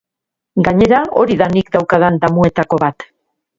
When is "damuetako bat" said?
2.27-3.09